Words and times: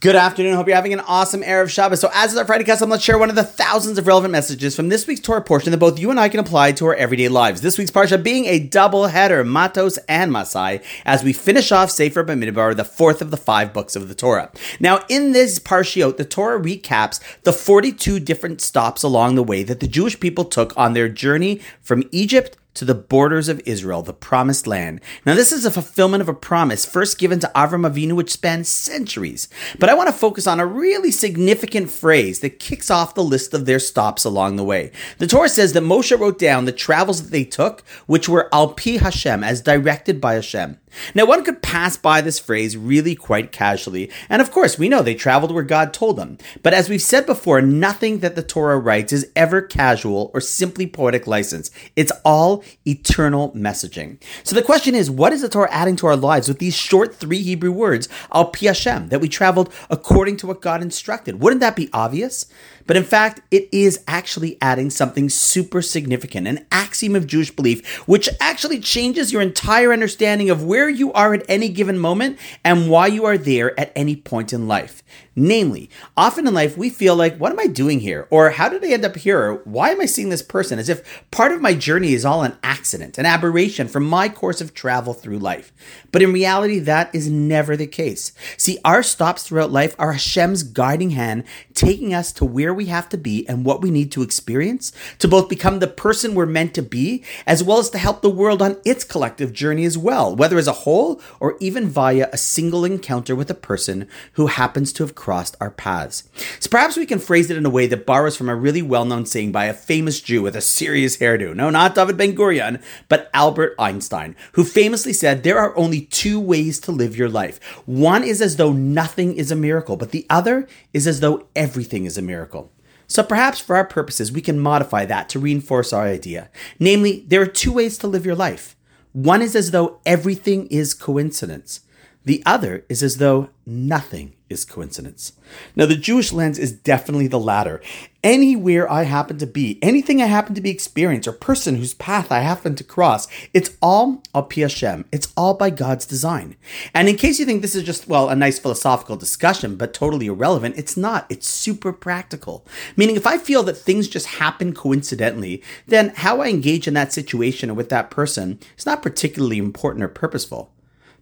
Good 0.00 0.14
afternoon. 0.14 0.54
Hope 0.54 0.68
you're 0.68 0.76
having 0.76 0.92
an 0.92 1.00
awesome 1.00 1.42
Erev 1.42 1.70
Shabbos. 1.70 1.98
So, 1.98 2.08
as 2.14 2.30
is 2.30 2.38
our 2.38 2.44
Friday 2.44 2.62
custom, 2.62 2.88
let's 2.88 3.02
share 3.02 3.18
one 3.18 3.30
of 3.30 3.34
the 3.34 3.42
thousands 3.42 3.98
of 3.98 4.06
relevant 4.06 4.30
messages 4.30 4.76
from 4.76 4.90
this 4.90 5.08
week's 5.08 5.18
Torah 5.18 5.42
portion 5.42 5.72
that 5.72 5.78
both 5.78 5.98
you 5.98 6.12
and 6.12 6.20
I 6.20 6.28
can 6.28 6.38
apply 6.38 6.70
to 6.70 6.86
our 6.86 6.94
everyday 6.94 7.28
lives. 7.28 7.62
This 7.62 7.76
week's 7.76 7.90
Parsha 7.90 8.22
being 8.22 8.44
a 8.44 8.60
double 8.60 9.08
header, 9.08 9.42
Matos 9.42 9.98
and 10.08 10.30
Masai, 10.30 10.78
as 11.04 11.24
we 11.24 11.32
finish 11.32 11.72
off 11.72 11.90
Sefer 11.90 12.22
Bamidbar, 12.22 12.76
the 12.76 12.84
fourth 12.84 13.20
of 13.20 13.32
the 13.32 13.36
five 13.36 13.72
books 13.72 13.96
of 13.96 14.06
the 14.06 14.14
Torah. 14.14 14.52
Now, 14.78 15.04
in 15.08 15.32
this 15.32 15.58
Parshiot, 15.58 16.16
the 16.16 16.24
Torah 16.24 16.60
recaps 16.60 17.20
the 17.42 17.52
42 17.52 18.20
different 18.20 18.60
stops 18.60 19.02
along 19.02 19.34
the 19.34 19.42
way 19.42 19.64
that 19.64 19.80
the 19.80 19.88
Jewish 19.88 20.20
people 20.20 20.44
took 20.44 20.72
on 20.76 20.92
their 20.92 21.08
journey 21.08 21.60
from 21.82 22.04
Egypt 22.12 22.56
to 22.78 22.84
the 22.84 22.94
borders 22.94 23.48
of 23.48 23.60
Israel, 23.66 24.02
the 24.02 24.12
promised 24.12 24.66
land. 24.66 25.00
Now, 25.26 25.34
this 25.34 25.50
is 25.50 25.64
a 25.64 25.70
fulfillment 25.70 26.20
of 26.20 26.28
a 26.28 26.34
promise 26.34 26.86
first 26.86 27.18
given 27.18 27.40
to 27.40 27.50
Avram 27.54 27.88
Avinu, 27.88 28.12
which 28.12 28.30
spans 28.30 28.68
centuries. 28.68 29.48
But 29.80 29.88
I 29.88 29.94
want 29.94 30.08
to 30.08 30.12
focus 30.12 30.46
on 30.46 30.60
a 30.60 30.66
really 30.66 31.10
significant 31.10 31.90
phrase 31.90 32.38
that 32.40 32.60
kicks 32.60 32.88
off 32.88 33.16
the 33.16 33.24
list 33.24 33.52
of 33.52 33.66
their 33.66 33.80
stops 33.80 34.24
along 34.24 34.56
the 34.56 34.64
way. 34.64 34.92
The 35.18 35.26
Torah 35.26 35.48
says 35.48 35.72
that 35.72 35.82
Moshe 35.82 36.16
wrote 36.16 36.38
down 36.38 36.66
the 36.66 36.72
travels 36.72 37.22
that 37.22 37.32
they 37.32 37.44
took, 37.44 37.82
which 38.06 38.28
were 38.28 38.48
al 38.54 38.74
pi 38.74 38.92
Hashem, 38.92 39.42
as 39.42 39.60
directed 39.60 40.20
by 40.20 40.34
Hashem. 40.34 40.78
Now, 41.14 41.26
one 41.26 41.44
could 41.44 41.62
pass 41.62 41.96
by 41.96 42.20
this 42.20 42.38
phrase 42.38 42.76
really 42.76 43.14
quite 43.14 43.52
casually, 43.52 44.10
and 44.28 44.42
of 44.42 44.50
course, 44.50 44.78
we 44.78 44.88
know 44.88 45.02
they 45.02 45.14
traveled 45.14 45.52
where 45.52 45.62
God 45.62 45.92
told 45.92 46.16
them. 46.16 46.38
But 46.62 46.74
as 46.74 46.88
we've 46.88 47.02
said 47.02 47.26
before, 47.26 47.60
nothing 47.60 48.20
that 48.20 48.34
the 48.34 48.42
Torah 48.42 48.78
writes 48.78 49.12
is 49.12 49.30
ever 49.34 49.62
casual 49.62 50.30
or 50.34 50.40
simply 50.40 50.86
poetic 50.86 51.26
license. 51.26 51.70
It's 51.96 52.12
all 52.24 52.64
eternal 52.86 53.52
messaging. 53.52 54.22
So 54.44 54.54
the 54.54 54.62
question 54.62 54.94
is, 54.94 55.10
what 55.10 55.32
is 55.32 55.42
the 55.42 55.48
Torah 55.48 55.72
adding 55.72 55.96
to 55.96 56.06
our 56.06 56.16
lives 56.16 56.48
with 56.48 56.58
these 56.58 56.76
short 56.76 57.14
three 57.14 57.42
Hebrew 57.42 57.72
words, 57.72 58.08
al 58.32 58.46
pi 58.46 58.66
Hashem, 58.66 59.08
that 59.08 59.20
we 59.20 59.28
traveled 59.28 59.72
according 59.90 60.36
to 60.38 60.46
what 60.46 60.62
God 60.62 60.82
instructed? 60.82 61.40
Wouldn't 61.40 61.60
that 61.60 61.76
be 61.76 61.90
obvious? 61.92 62.46
But 62.86 62.96
in 62.96 63.04
fact, 63.04 63.42
it 63.50 63.68
is 63.70 64.02
actually 64.08 64.56
adding 64.62 64.88
something 64.88 65.28
super 65.28 65.82
significant, 65.82 66.48
an 66.48 66.66
axiom 66.72 67.14
of 67.14 67.26
Jewish 67.26 67.50
belief, 67.50 67.86
which 68.08 68.30
actually 68.40 68.80
changes 68.80 69.30
your 69.30 69.42
entire 69.42 69.92
understanding 69.92 70.48
of 70.48 70.64
where 70.64 70.77
you 70.86 71.10
are 71.14 71.32
at 71.32 71.46
any 71.48 71.70
given 71.70 71.98
moment 71.98 72.38
and 72.62 72.90
why 72.90 73.06
you 73.06 73.24
are 73.24 73.38
there 73.38 73.78
at 73.80 73.90
any 73.96 74.14
point 74.14 74.52
in 74.52 74.68
life. 74.68 75.02
Namely, 75.40 75.88
often 76.16 76.48
in 76.48 76.54
life 76.54 76.76
we 76.76 76.90
feel 76.90 77.14
like, 77.14 77.36
what 77.36 77.52
am 77.52 77.60
I 77.60 77.68
doing 77.68 78.00
here? 78.00 78.26
Or 78.28 78.50
how 78.50 78.68
did 78.68 78.84
I 78.84 78.88
end 78.88 79.04
up 79.04 79.14
here? 79.14 79.38
Or 79.38 79.54
why 79.62 79.90
am 79.90 80.00
I 80.00 80.06
seeing 80.06 80.30
this 80.30 80.42
person? 80.42 80.80
As 80.80 80.88
if 80.88 81.22
part 81.30 81.52
of 81.52 81.60
my 81.60 81.74
journey 81.74 82.12
is 82.12 82.24
all 82.24 82.42
an 82.42 82.56
accident, 82.64 83.18
an 83.18 83.24
aberration 83.24 83.86
from 83.86 84.02
my 84.02 84.28
course 84.28 84.60
of 84.60 84.74
travel 84.74 85.14
through 85.14 85.38
life. 85.38 85.72
But 86.10 86.22
in 86.22 86.32
reality, 86.32 86.80
that 86.80 87.14
is 87.14 87.30
never 87.30 87.76
the 87.76 87.86
case. 87.86 88.32
See, 88.56 88.78
our 88.84 89.00
stops 89.04 89.44
throughout 89.44 89.70
life 89.70 89.94
are 89.96 90.10
Hashem's 90.10 90.64
guiding 90.64 91.10
hand, 91.10 91.44
taking 91.72 92.12
us 92.12 92.32
to 92.32 92.44
where 92.44 92.74
we 92.74 92.86
have 92.86 93.08
to 93.10 93.16
be 93.16 93.48
and 93.48 93.64
what 93.64 93.80
we 93.80 93.92
need 93.92 94.10
to 94.12 94.22
experience 94.22 94.90
to 95.20 95.28
both 95.28 95.48
become 95.48 95.78
the 95.78 95.86
person 95.86 96.34
we're 96.34 96.46
meant 96.46 96.74
to 96.74 96.82
be, 96.82 97.22
as 97.46 97.62
well 97.62 97.78
as 97.78 97.90
to 97.90 97.98
help 97.98 98.22
the 98.22 98.28
world 98.28 98.60
on 98.60 98.76
its 98.84 99.04
collective 99.04 99.52
journey 99.52 99.84
as 99.84 99.96
well, 99.96 100.34
whether 100.34 100.58
as 100.58 100.66
a 100.66 100.82
whole 100.82 101.20
or 101.38 101.56
even 101.60 101.88
via 101.88 102.28
a 102.32 102.36
single 102.36 102.84
encounter 102.84 103.36
with 103.36 103.48
a 103.48 103.54
person 103.54 104.08
who 104.32 104.48
happens 104.48 104.92
to 104.92 105.04
have 105.04 105.14
crossed 105.28 105.58
our 105.60 105.70
paths. 105.70 106.26
So 106.58 106.70
perhaps 106.70 106.96
we 106.96 107.04
can 107.04 107.18
phrase 107.18 107.50
it 107.50 107.58
in 107.58 107.66
a 107.66 107.68
way 107.68 107.86
that 107.88 108.06
borrows 108.06 108.34
from 108.34 108.48
a 108.48 108.56
really 108.56 108.80
well 108.80 109.04
known 109.04 109.26
saying 109.26 109.52
by 109.52 109.66
a 109.66 109.74
famous 109.74 110.22
Jew 110.22 110.40
with 110.40 110.56
a 110.56 110.62
serious 110.62 111.18
hairdo. 111.18 111.54
No, 111.54 111.68
not 111.68 111.94
David 111.94 112.16
Ben 112.16 112.34
Gurion, 112.34 112.82
but 113.10 113.28
Albert 113.34 113.74
Einstein, 113.78 114.34
who 114.52 114.64
famously 114.64 115.12
said 115.12 115.42
there 115.42 115.58
are 115.58 115.76
only 115.76 116.00
two 116.00 116.40
ways 116.40 116.80
to 116.80 116.92
live 116.92 117.14
your 117.14 117.28
life. 117.28 117.62
One 117.84 118.24
is 118.24 118.40
as 118.40 118.56
though 118.56 118.72
nothing 118.72 119.34
is 119.34 119.50
a 119.50 119.54
miracle, 119.54 119.98
but 119.98 120.12
the 120.12 120.24
other 120.30 120.66
is 120.94 121.06
as 121.06 121.20
though 121.20 121.46
everything 121.54 122.06
is 122.06 122.16
a 122.16 122.22
miracle. 122.22 122.72
So 123.06 123.22
perhaps 123.22 123.60
for 123.60 123.76
our 123.76 123.84
purposes, 123.84 124.32
we 124.32 124.40
can 124.40 124.58
modify 124.58 125.04
that 125.04 125.28
to 125.28 125.38
reinforce 125.38 125.92
our 125.92 126.06
idea. 126.06 126.48
Namely, 126.80 127.26
there 127.26 127.42
are 127.42 127.46
two 127.46 127.74
ways 127.74 127.98
to 127.98 128.06
live 128.06 128.24
your 128.24 128.34
life. 128.34 128.76
One 129.12 129.42
is 129.42 129.54
as 129.54 129.72
though 129.72 130.00
everything 130.06 130.68
is 130.68 130.94
coincidence. 130.94 131.80
The 132.28 132.42
other 132.44 132.84
is 132.90 133.02
as 133.02 133.16
though 133.16 133.48
nothing 133.64 134.34
is 134.50 134.66
coincidence. 134.66 135.32
Now, 135.74 135.86
the 135.86 135.96
Jewish 135.96 136.30
lens 136.30 136.58
is 136.58 136.72
definitely 136.72 137.26
the 137.26 137.40
latter. 137.40 137.80
Anywhere 138.22 138.90
I 138.92 139.04
happen 139.04 139.38
to 139.38 139.46
be, 139.46 139.78
anything 139.80 140.20
I 140.20 140.26
happen 140.26 140.54
to 140.54 140.60
be 140.60 140.68
experiencing, 140.68 141.32
or 141.32 141.34
person 141.34 141.76
whose 141.76 141.94
path 141.94 142.30
I 142.30 142.40
happen 142.40 142.74
to 142.74 142.84
cross, 142.84 143.28
it's 143.54 143.78
all 143.80 144.22
al 144.34 144.42
pi 144.42 144.60
Hashem. 144.60 145.06
It's 145.10 145.32
all 145.38 145.54
by 145.54 145.70
God's 145.70 146.04
design. 146.04 146.56
And 146.92 147.08
in 147.08 147.16
case 147.16 147.38
you 147.38 147.46
think 147.46 147.62
this 147.62 147.74
is 147.74 147.82
just, 147.82 148.06
well, 148.06 148.28
a 148.28 148.36
nice 148.36 148.58
philosophical 148.58 149.16
discussion, 149.16 149.76
but 149.76 149.94
totally 149.94 150.26
irrelevant, 150.26 150.76
it's 150.76 150.98
not. 150.98 151.24
It's 151.30 151.48
super 151.48 151.94
practical. 151.94 152.66
Meaning, 152.94 153.16
if 153.16 153.26
I 153.26 153.38
feel 153.38 153.62
that 153.62 153.78
things 153.78 154.06
just 154.06 154.26
happen 154.26 154.74
coincidentally, 154.74 155.62
then 155.86 156.12
how 156.14 156.42
I 156.42 156.48
engage 156.48 156.86
in 156.86 156.92
that 156.92 157.14
situation 157.14 157.70
or 157.70 157.74
with 157.74 157.88
that 157.88 158.10
person 158.10 158.58
is 158.76 158.84
not 158.84 159.00
particularly 159.02 159.56
important 159.56 160.04
or 160.04 160.08
purposeful. 160.08 160.70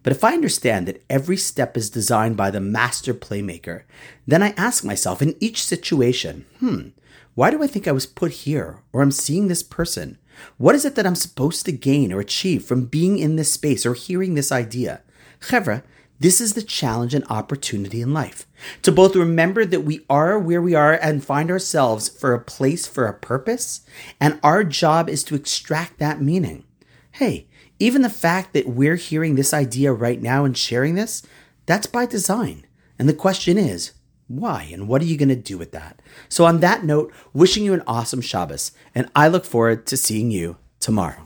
But 0.06 0.14
if 0.14 0.22
I 0.22 0.34
understand 0.34 0.86
that 0.86 1.02
every 1.10 1.36
step 1.36 1.76
is 1.76 1.90
designed 1.90 2.36
by 2.36 2.52
the 2.52 2.60
master 2.60 3.12
playmaker, 3.12 3.82
then 4.24 4.40
I 4.40 4.54
ask 4.56 4.84
myself 4.84 5.20
in 5.20 5.34
each 5.40 5.64
situation, 5.64 6.46
hmm, 6.60 6.90
why 7.34 7.50
do 7.50 7.60
I 7.60 7.66
think 7.66 7.88
I 7.88 7.92
was 7.92 8.06
put 8.06 8.30
here 8.30 8.84
or 8.92 9.02
I'm 9.02 9.10
seeing 9.10 9.48
this 9.48 9.64
person? 9.64 10.18
What 10.58 10.76
is 10.76 10.84
it 10.84 10.94
that 10.94 11.08
I'm 11.08 11.16
supposed 11.16 11.64
to 11.66 11.72
gain 11.72 12.12
or 12.12 12.20
achieve 12.20 12.64
from 12.64 12.84
being 12.84 13.18
in 13.18 13.34
this 13.34 13.52
space 13.52 13.84
or 13.84 13.94
hearing 13.94 14.34
this 14.34 14.52
idea? 14.52 15.00
Chevra, 15.40 15.82
this 16.20 16.40
is 16.40 16.54
the 16.54 16.62
challenge 16.62 17.12
and 17.12 17.24
opportunity 17.28 18.00
in 18.00 18.14
life. 18.14 18.46
To 18.82 18.92
both 18.92 19.16
remember 19.16 19.64
that 19.64 19.80
we 19.80 20.06
are 20.08 20.38
where 20.38 20.62
we 20.62 20.76
are 20.76 20.92
and 20.92 21.24
find 21.24 21.50
ourselves 21.50 22.08
for 22.08 22.32
a 22.32 22.40
place 22.40 22.86
for 22.86 23.08
a 23.08 23.12
purpose, 23.12 23.80
and 24.20 24.38
our 24.44 24.62
job 24.62 25.08
is 25.08 25.24
to 25.24 25.34
extract 25.34 25.98
that 25.98 26.22
meaning. 26.22 26.62
Hey, 27.10 27.48
even 27.78 28.02
the 28.02 28.10
fact 28.10 28.52
that 28.52 28.68
we're 28.68 28.96
hearing 28.96 29.34
this 29.34 29.52
idea 29.52 29.92
right 29.92 30.20
now 30.20 30.44
and 30.44 30.56
sharing 30.56 30.94
this, 30.94 31.22
that's 31.66 31.86
by 31.86 32.06
design. 32.06 32.66
And 32.98 33.08
the 33.08 33.14
question 33.14 33.58
is, 33.58 33.92
why? 34.28 34.68
And 34.72 34.88
what 34.88 35.02
are 35.02 35.06
you 35.06 35.16
going 35.16 35.28
to 35.28 35.36
do 35.36 35.58
with 35.58 35.72
that? 35.72 36.00
So, 36.28 36.44
on 36.44 36.60
that 36.60 36.84
note, 36.84 37.12
wishing 37.32 37.64
you 37.64 37.74
an 37.74 37.82
awesome 37.86 38.20
Shabbos, 38.20 38.72
and 38.94 39.08
I 39.14 39.28
look 39.28 39.44
forward 39.44 39.86
to 39.86 39.96
seeing 39.96 40.30
you 40.30 40.56
tomorrow. 40.80 41.25